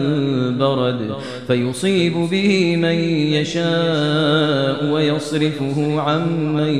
[0.58, 2.98] برد فيصيب به من
[3.38, 6.74] يشاء ويصرفه عن من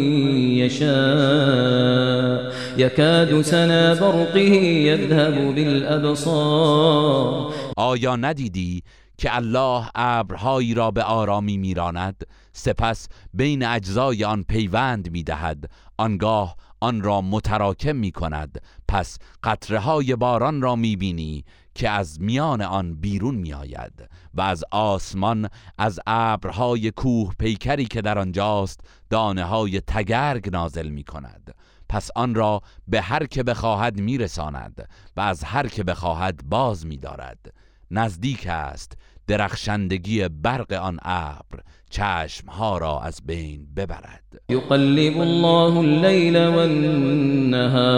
[0.63, 2.53] يشاء.
[2.79, 4.55] يكاد سنا برقه
[4.91, 7.51] يذهب بالأبصار.
[7.79, 8.83] آیا ندیدی
[9.19, 15.71] که الله ابرهایی را به آرامی میراند سپس بین اجزای آن پیوند می‌دهد.
[15.99, 22.21] آنگاه آن را متراکم می کند پس قطره های باران را می بینی که از
[22.21, 25.49] میان آن بیرون می آید و از آسمان
[25.79, 31.55] از ابرهای کوه پیکری که در آنجاست دانه های تگرگ نازل می کند
[31.89, 37.53] پس آن را به هر که بخواهد میرساند و از هر که بخواهد باز میدارد.
[37.91, 38.93] نزدیک است
[39.27, 44.25] درخشندگی برق آن ابر چشمها را از بین ببرد.
[44.49, 47.91] يقلب الله الليل والنهار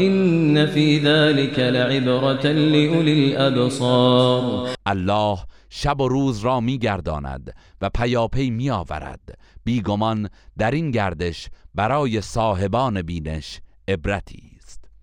[0.00, 5.38] إن في ذلك لعبرة لأولي الأبصار الله
[5.70, 10.28] شب و روز را میگرداند و پیاپی میآورد بیگمان
[10.58, 14.53] در این گردش برای صاحبان بینش عبرتی.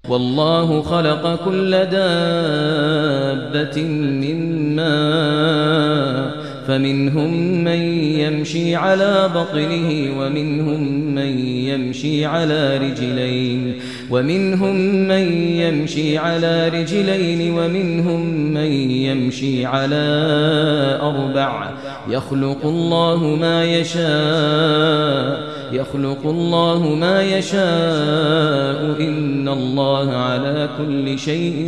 [0.10, 2.02] والله خلق كل دابة
[3.82, 7.82] من ماء فمنهم من
[8.20, 14.76] يمشي على بطنه ومنهم من يمشي على رجلين ومنهم
[15.08, 20.06] من يمشي على رجلين ومنهم من يمشي على
[21.02, 21.72] أربع.
[22.10, 31.66] يخلق الله ما يشاء يخلق الله ما يشاء إن الله على كل شيء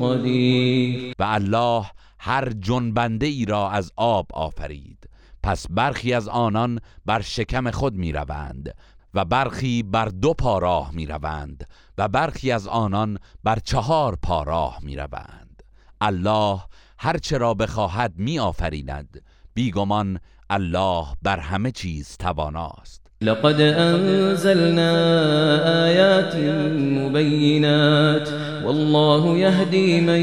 [0.00, 1.14] قدير.
[1.18, 1.86] و الله
[2.18, 5.08] هر جنبنده ای را از آب آفرید.
[5.42, 8.74] پس برخی از آنان بر شکم خود می روند
[9.14, 14.42] و برخی بر دو پا راه می روند و برخی از آنان بر چهار پا
[14.42, 15.62] راه می روند
[16.00, 16.60] الله
[16.98, 19.22] هرچه را بخواهد می آفریند
[19.54, 23.03] بیگمان الله بر همه چیز تواناست.
[23.24, 24.92] لقد أنزلنا
[25.86, 26.36] آيات
[26.76, 28.28] مبينات
[28.64, 30.20] والله يهدي من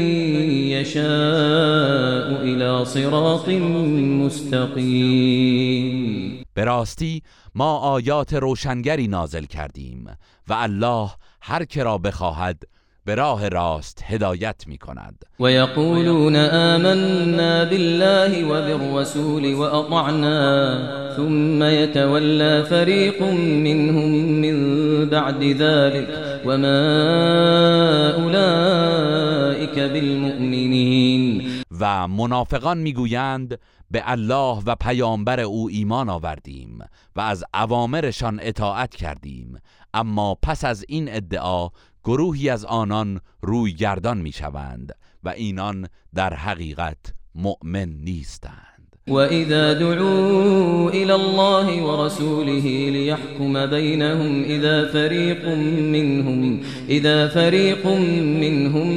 [0.70, 3.48] يشاء إلى صراط
[4.22, 5.62] مستقيم.
[6.56, 7.20] به
[7.54, 10.16] ما آیات روشنگری نازل کردیم
[10.48, 11.10] و الله
[11.42, 12.62] هر که را بخواهد
[13.04, 24.08] به راه راست هدایت می کند ويقولون آمنا بالله وبالرسول وأطعنا ثم يتولى فريق منهم
[24.40, 24.56] من
[25.10, 26.08] بعد ذلك
[26.46, 26.80] وما
[28.10, 31.42] أولئك بالمؤمنين
[31.80, 33.58] و منافقان می‌گویند
[33.90, 36.78] به الله و پیامبر او ایمان آوردیم
[37.16, 39.58] و از اوامرشان اطاعت کردیم.
[39.94, 41.68] اما پس از این ادعا
[42.04, 46.98] گروهی از آنان روی گردان می‌شوند و اینان در حقیقت
[47.34, 48.96] مؤمن نیستند.
[49.08, 55.48] وإذا دعوا إلى الله ورسوله ليحكم بينهم إذا فريق
[55.94, 57.86] منهم إذا فريق
[58.42, 58.88] منهم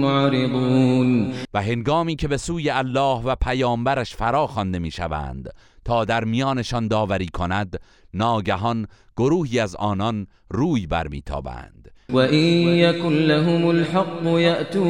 [0.00, 1.32] معرضون.
[1.54, 5.50] و هنگامی که به سوی الله و پیامبرش فرا خوانده می‌شوند
[5.84, 7.80] تا در میانشان داوری کند
[8.14, 14.86] ناگهان گروهی از آنان روی برمیتابند وإن يكن لهم الحق يأتوا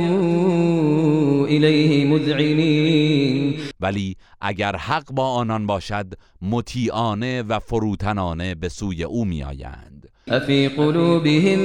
[1.47, 3.55] إليه مذعنين.
[3.81, 10.07] ولی اگر حق با آنان باشد مطیعانه و فروتنانه به سوی أو میآیند.
[10.29, 11.59] أفي قلوبهم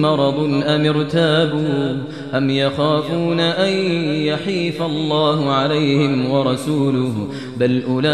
[0.00, 1.96] مرض أم ارتابوا؟
[2.34, 3.72] أم يخافون أن
[4.26, 8.10] يحيف الله عليهم ورسوله؟ بل أولئك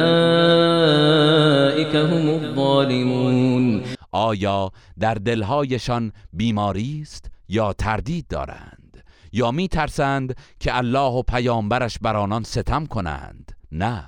[1.96, 3.97] هم الظالمون.
[4.18, 11.98] آیا در دلهایشان بیماری است یا تردید دارند؟ یا می ترسند که الله و پیامبرش
[11.98, 14.04] بر آنان ستم کنند؟ نه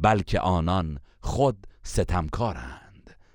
[0.00, 2.83] بلکه آنان خود ستمکارند.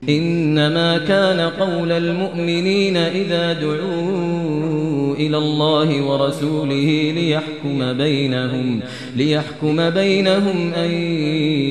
[0.03, 8.81] إنما كان قول المؤمنين إذا دعوا إلى الله ورسوله ليحكم بينهم
[9.15, 10.91] ليحكم بينهم أن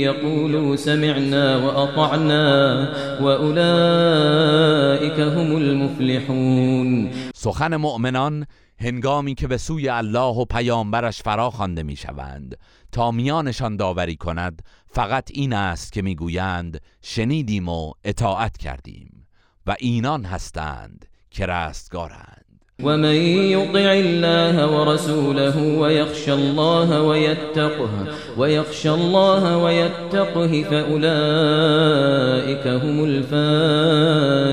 [0.00, 2.88] يقولوا سمعنا وأطعنا
[3.22, 7.10] وأولئك هم المفلحون.
[7.34, 8.46] سخن مؤمنان
[8.80, 12.56] هنگامی که به سوی الله و پیامبرش فرا خوانده میشوند.
[12.92, 19.26] تا میانشان داوری کند فقط این است که می‌گویند شنیدیم و اطاعت کردیم
[19.66, 22.44] و اینان هستند که رستگارند.
[22.82, 27.88] ومن يطع الله ورسوله ويخشى الله ويتقه
[28.36, 34.48] ويخشى الله ويتقه فأولئك هم الفائزون.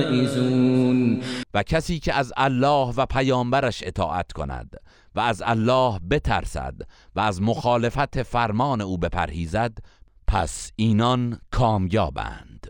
[1.54, 4.76] و کسی که از الله و پیامبرش اطاعت کند
[5.16, 6.74] و از الله بترسد
[7.16, 9.78] و از مخالفت فرمان او بپرهیزد
[10.26, 12.66] پس اینان کامیابند.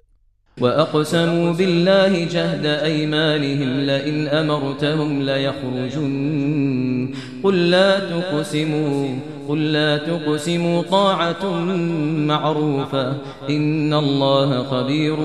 [0.61, 9.19] وأقسموا بالله جهد أيمانهم لئن أمرتهم ليخرجن قل لا تقسموا
[9.49, 11.47] قل لا تقسموا طاعة
[12.27, 13.17] معروفة.
[13.51, 15.17] إن الله خبير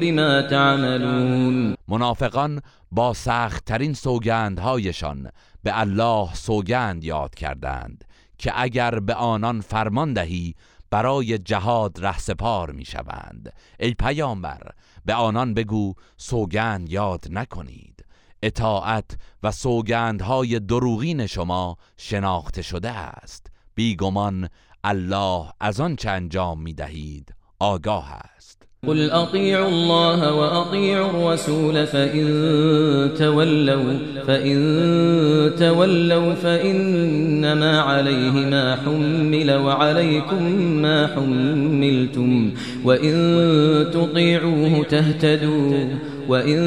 [0.00, 1.74] بما تعملون.
[1.88, 2.60] منافقان
[2.92, 5.28] با سختترین سوگندهایشان
[5.62, 8.04] به الله سوگند یاد کردند
[8.38, 10.54] که اگر به آنان فرمان دهی
[10.90, 14.70] برای جهاد رهسپار می شوند ای پیامبر
[15.04, 18.04] به آنان بگو سوگند یاد نکنید.
[18.42, 23.46] اطاعت و سوگندهای دروغین شما شناخته شده است.
[23.74, 24.48] بیگمان
[24.84, 28.37] الله از آن چه انجام می دهید آگاه است.
[28.86, 32.26] قل اطيعوا الله واطيعوا الرسول فإن
[33.18, 34.58] تولوا فإن
[35.58, 40.42] تولوا فإنما عليه ما حمل وعليكم
[40.82, 42.50] ما حملتم
[42.84, 43.14] وإن
[43.92, 45.88] تطيعوه تهتدوا
[46.28, 46.58] وإن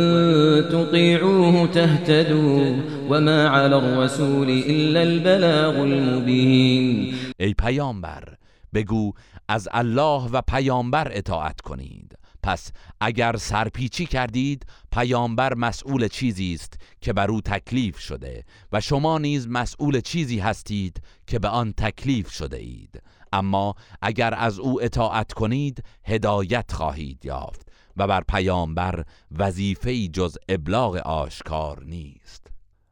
[0.71, 2.75] تطيعوه تهتدوا
[3.09, 8.40] وما على الرسول إلا البلاغ المبين ای پیامبر
[8.73, 9.13] بگو
[9.47, 12.17] از الله و پیامبر اطاعت کنید.
[12.43, 19.17] پس اگر سرپیچی کردید پیامبر مسئول چیزی است که بر او تکلیف شده و شما
[19.17, 23.01] نیز مسئول چیزی هستید که به آن تکلیف شده اید.
[23.33, 30.95] اما اگر از او اطاعت کنید هدایت خواهید یافت و بر پیامبر وظیفه جز ابلاغ
[30.95, 32.40] آشکار نیست.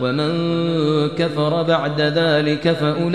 [0.00, 0.32] ومن
[1.08, 3.10] كفر بعد ذلك فأولئك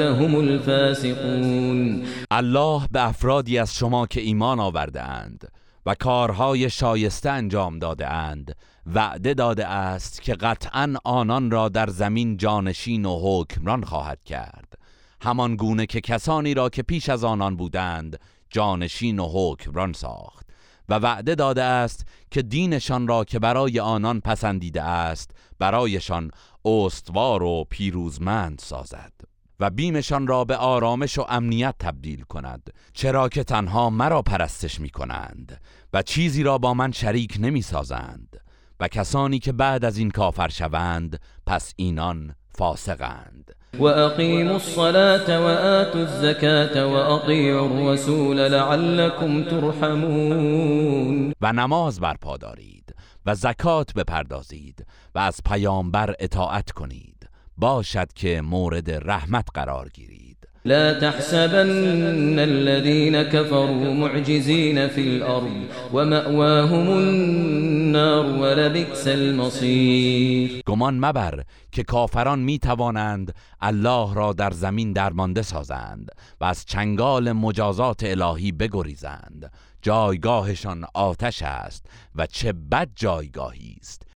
[0.00, 2.02] هم الفاسقون.
[2.30, 5.48] الله به افرادی از شما که ایمان آورده اند
[5.86, 12.36] و کارهای شایسته انجام داده اند وعده داده است که قطعا آنان را در زمین
[12.36, 14.78] جانشین و حکمران خواهد کرد.
[15.22, 18.18] همان گونه که کسانی را که پیش از آنان بودند
[18.50, 20.49] جانشین و حکمران ساخت.
[20.90, 26.30] و وعده داده است که دینشان را که برای آنان پسندیده است برایشان
[26.64, 29.12] استوار و پیروزمند سازد
[29.60, 34.90] و بیمشان را به آرامش و امنیت تبدیل کند چرا که تنها مرا پرستش می
[34.90, 35.60] کنند
[35.92, 38.40] و چیزی را با من شریک نمی سازند
[38.80, 43.54] و کسانی که بعد از این کافر شوند پس اینان فاسقند.
[43.78, 52.94] وأقيموا الصلاة وآتوا الزكاة وأطيعوا الرسول لعلكم ترحمون و نماز برپا دارید
[53.26, 57.28] و زکات بپردازید و از پیامبر اطاعت کنید.
[57.56, 60.29] باشد که مورد رحمت قرار گیرید.
[60.64, 70.62] لا تحسبن الذين كفروا معجزين في الأرض ومأواهم النار ولبئس المصير.
[70.66, 77.32] گمان مبر که کافران می توانند الله را در زمین درمانده سازند و از چنگال
[77.32, 79.52] مجازات الهی بگریزند.
[79.82, 84.09] جایگاهشان آتش است و چه بد جایگاهی است.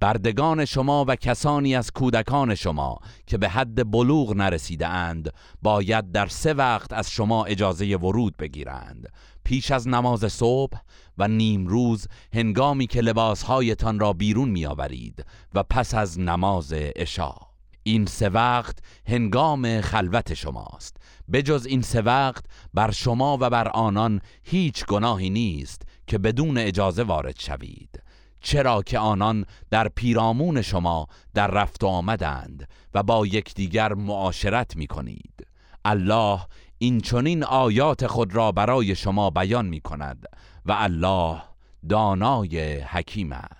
[0.00, 5.32] بردگان شما و کسانی از کودکان شما که به حد بلوغ نرسیده اند
[5.62, 9.12] باید در سه وقت از شما اجازه ورود بگیرند.
[9.44, 10.78] پیش از نماز صبح
[11.18, 15.24] و نیم روز هنگامی که لباسهایتان را بیرون میآورید
[15.54, 17.34] و پس از نماز عشا.
[17.82, 20.96] این سه وقت هنگام خلوت شماست.
[21.32, 22.44] بجز این سه وقت
[22.74, 28.02] بر شما و بر آنان هیچ گناهی نیست که بدون اجازه وارد شوید.
[28.40, 35.46] چرا که آنان در پیرامون شما در رفت آمدند و با یکدیگر معاشرت می کنید
[35.84, 36.40] الله
[36.78, 40.26] این چنین آیات خود را برای شما بیان می کند
[40.66, 41.42] و الله
[41.88, 43.59] دانای حکیم است.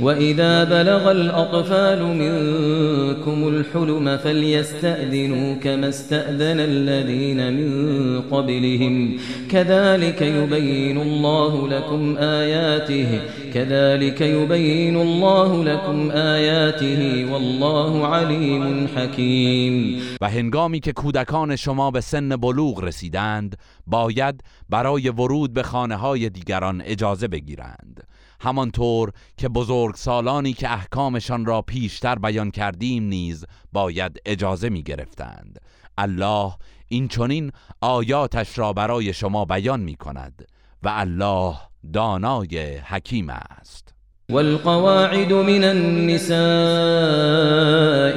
[0.00, 9.16] وإذا بلغ الأطفال منكم الحلم فليستأذنوا كما استأذن الذين من قبلهم.
[9.50, 13.20] كذلك يبين الله لكم آياته.
[13.54, 20.00] كذلك يبين الله لكم آياته والله عليم حكيم.
[20.20, 26.30] و هنگامی که کودکان شما به سن بلوغ رسیدند باید برای ورود به خانه های
[26.30, 28.08] دیگران اجازه بگیرند.
[28.40, 35.58] همانطور که بزرگ سالانی که احکامشان را پیشتر بیان کردیم نیز باید اجازه می گرفتند
[35.98, 36.52] الله
[36.88, 40.48] این چنین آیاتش را برای شما بیان می کند
[40.82, 41.56] و الله
[41.92, 43.97] دانای حکیم است.
[44.32, 46.38] والقواعد من النساء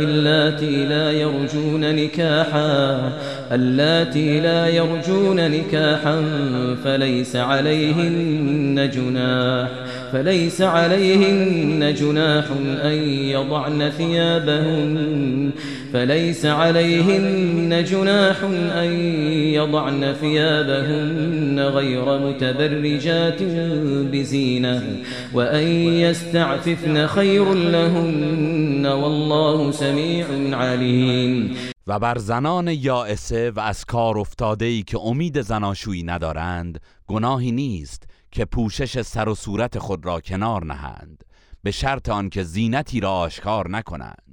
[0.03, 3.12] اللاتي لا يرجون نكاحا
[3.51, 6.24] اللاتي لا يرجون نكاحا
[6.84, 9.70] فليس عليهن جناح
[10.12, 12.45] فليس عليهن جناح
[12.84, 15.51] أن يضعن ثيابهن.
[15.94, 18.44] فليس عليهن جناح
[18.84, 18.92] أن
[19.54, 23.44] يضعن ثيابهن غير متبرجات
[24.12, 24.84] بزينة
[25.34, 25.68] وأن
[26.06, 30.26] يستعففن خير لهن والله سميع
[30.58, 31.56] عليم.
[31.88, 38.04] و بر زنان یائسه و از کار افتاده ای که امید زناشویی ندارند گناهی نیست
[38.32, 41.24] که پوشش سر و صورت خود را کنار نهند.
[41.64, 44.31] به شرط آنکه زینتی را آشکار نکنند.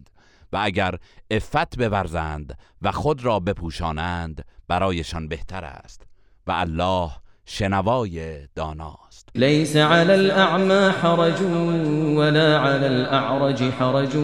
[0.53, 0.99] و اگر
[1.31, 6.07] افت بورزند و خود را بپوشانند برایشان بهتر است.
[6.47, 7.11] و الله
[7.51, 8.21] شنوای
[8.57, 9.29] داناست.
[9.35, 11.43] لیس علی الأعمى حرج
[12.17, 14.17] ولا علی الأعرج حرج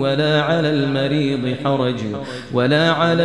[0.00, 2.00] ولا علی المریض حرج
[2.54, 3.22] ولا علی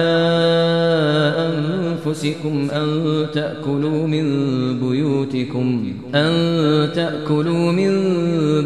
[2.05, 4.25] أنفسكم أن تأكلوا من
[4.79, 6.33] بيوتكم أن
[6.93, 7.91] تأكلوا من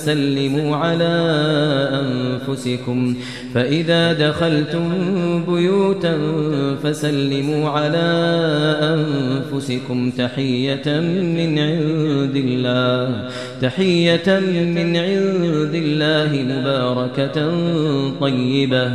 [0.01, 1.13] فسلموا على
[2.01, 3.15] أنفسكم.
[3.53, 4.89] فإذا دخلتم
[5.45, 6.17] بيوتا
[6.83, 8.09] فسلموا على
[8.81, 10.99] أنفسكم تحية
[11.37, 13.29] من عند الله.
[13.61, 14.39] تحية
[14.75, 17.37] من عند الله مباركة
[18.19, 18.87] طيبة.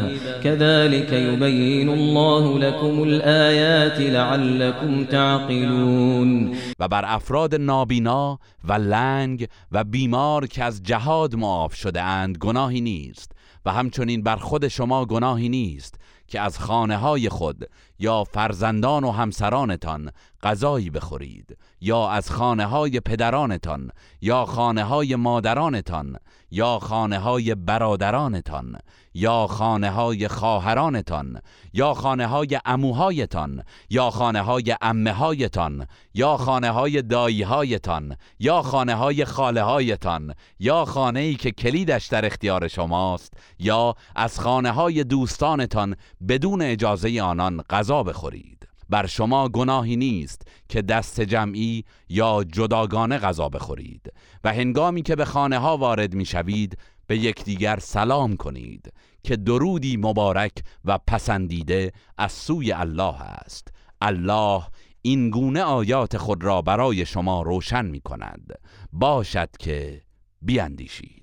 [0.45, 6.57] كذلك يبين الله لكم الآيات لعلكم تعقلون.
[6.81, 8.39] و بر افراد نابینا
[8.69, 13.33] و لنگ و بیمار که از جهاد معاف شده اند گناهی نیست
[13.67, 15.95] و همچنین بر خود شما گناهی نیست.
[16.29, 20.11] که از خانه های خود یا فرزندان و همسرانتان
[20.43, 26.17] غذایی بخورید یا از خانه های پدرانتان یا خانه های مادرانتان
[26.51, 28.79] یا خانه های برادرانتان
[29.15, 31.41] یا خانه های خواهرانتان
[31.73, 38.63] یا خانه های اموهایتان یا خانه های امه هایتان یا خانه های دایی هایتان یا
[38.63, 44.71] خانه های خاله هایتان یا خانه ای که کلیدش در اختیار شماست یا از خانه
[44.71, 45.97] های دوستانتان
[46.29, 48.56] بدون اجازه آنان غذا بخورید.
[48.89, 54.13] بر شما گناهی نیست که دست جمعی یا جداگانه غذا بخورید
[54.45, 59.97] و هنگامی که به خانه ها وارد می شوید به یکدیگر سلام کنید که درودی
[59.97, 60.53] مبارک
[60.85, 63.69] و پسندیده از سوی الله است.
[64.01, 64.63] الله
[65.03, 68.59] این گونه آیات خود را برای شما روشن می کند
[68.93, 70.03] باشد که
[70.43, 71.16] بیاندیشید.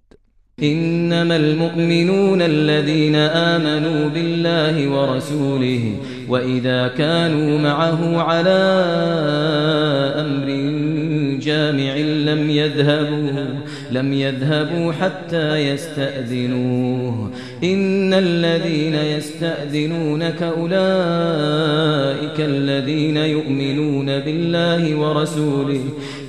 [0.59, 5.95] إنما المؤمنون الذين آمنوا بالله ورسوله
[6.29, 8.59] وإذا كانوا معه على
[10.19, 10.47] أمر
[11.39, 11.95] جامع
[12.31, 13.45] لم يذهبوا
[13.91, 17.31] لم يذهبوا حتى يستأذنوه.
[17.63, 25.83] إن الذين يستأذنونك أولئك الذين يؤمنون بالله ورسوله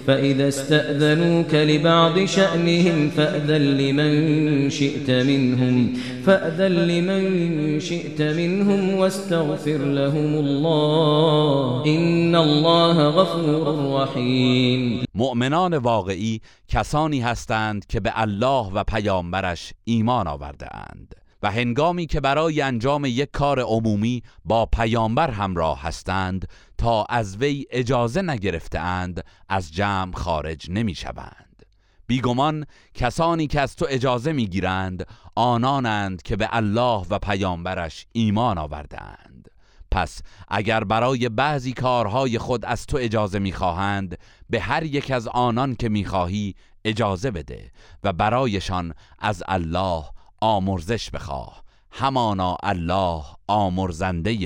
[0.06, 5.92] فإذا استأذنوك لبعض شأنهم فأذن لمن شئت منهم
[6.26, 17.86] فأذن لمن شئت منهم واستغفر لهم الله إن الله غفور رحیم مؤمنان واقعی کسانی هستند
[17.86, 21.23] که به الله و پیامبرش ایمان آورده اند.
[21.44, 27.66] و هنگامی که برای انجام یک کار عمومی با پیامبر همراه هستند تا از وی
[27.70, 31.66] اجازه نگرفتهاند از جمع خارج نمی شوند.
[32.06, 39.50] بیگمان کسانی که از تو اجازه می‌گیرند آنانند که به الله و پیامبرش ایمان آوردهاند
[39.90, 44.18] پس اگر برای بعضی کارهای خود از تو اجازه می‌خواهند
[44.50, 47.70] به هر یک از آنان که می‌خواهی اجازه بده
[48.04, 50.04] و برایشان از الله
[50.44, 51.62] آمرزش بخواه.
[51.92, 54.36] همانا الله آمرزنده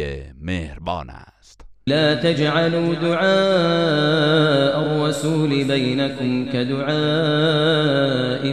[0.40, 1.60] مهربان است.
[1.86, 7.78] لا تجعلوا دعاء الرسول بينكم كدعاء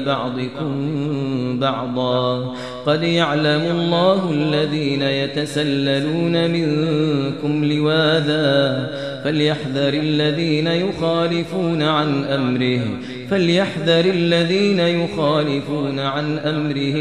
[0.06, 2.56] بعضكم بعضا.
[2.86, 8.90] قد يعلم الله الذين يتسللون منكم لواذا
[9.24, 12.82] فليحذر الذين يخالفون عن أمره
[13.30, 16.98] فليحذر الذين يخالفون عن أمره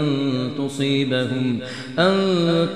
[0.00, 0.18] أن
[0.58, 1.58] تصيبهم
[1.98, 2.14] أن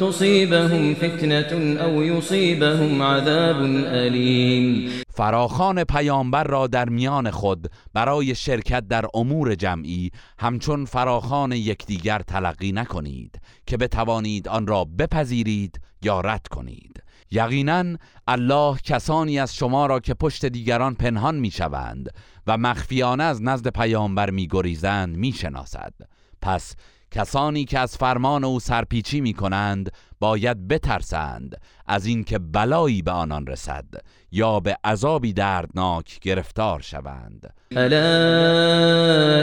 [0.01, 3.57] تصيبهم فتنة أو يصيبهم عذاب
[3.87, 5.02] أليم.
[5.15, 12.73] فراخان پیامبر را در میان خود برای شرکت در امور جمعی همچون فراخان یکدیگر تلقی
[12.73, 17.03] نکنید که بتوانید آن را بپذیرید یا رد کنید.
[17.31, 17.85] یقینا
[18.27, 22.11] الله کسانی از شما را که پشت دیگران پنهان می‌شوند
[22.47, 25.95] و مخفیانه از نزد پیامبر میگریزند می‌شناسد.
[26.43, 26.75] پس
[27.13, 29.91] کسانی که از فرمان او سرپیچی می کنند
[30.21, 31.57] باید بترسند
[31.87, 33.85] از اینکه بلایی به آنان رسد
[34.33, 37.55] یا به عذابی دردناک گرفتار شوند.
[37.77, 37.97] الا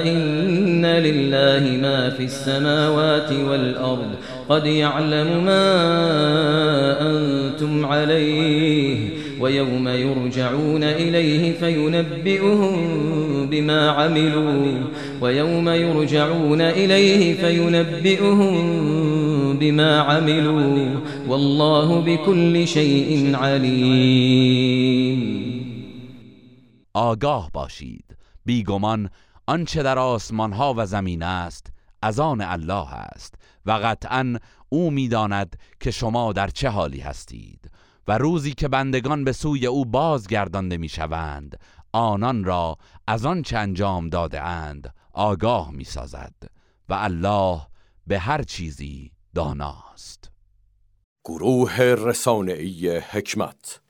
[0.04, 4.16] ان لله ما فی السماوات والارض
[4.50, 5.62] قد يعلم ما
[7.00, 12.76] انتم عليه ويوم يرجعون إليه فينبئهم
[13.46, 14.84] بما عملوا.
[15.22, 18.54] ويوم يرجعون إليه فينبئهم
[19.58, 20.96] بما عملوا.
[21.28, 25.20] والله بكل شيء عليم.
[26.94, 28.06] آگاه باشید.
[28.46, 29.10] بیگمان
[29.48, 31.68] آنچه در آسمان ها و زمین است
[32.02, 33.36] از آن الله است
[33.66, 34.38] و قطعا
[34.70, 37.72] او می‌داند که شما در چه حالی هستید.
[38.10, 41.60] و روزی که بندگان به سوی او بازگردانده می‌شوند
[41.92, 46.34] آنان را از آن چه انجام داده اند آگاه می‌سازد
[46.90, 47.62] و الله
[48.08, 50.32] به هر چیزی داناست.
[51.26, 53.82] گروه رسانه‌ای حکمت